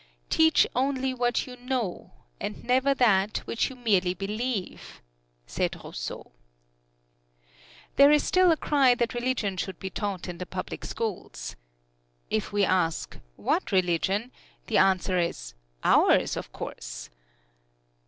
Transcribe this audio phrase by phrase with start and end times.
[0.31, 2.09] "Teach only what you know,
[2.39, 4.99] and never that which you merely believe,"
[5.45, 6.31] said Rousseau.
[7.97, 11.55] There is still a cry that religion should be taught in the public schools.
[12.31, 14.31] If we ask, "What religion?"
[14.65, 15.53] the answer is,
[15.83, 17.11] "Ours, of course!"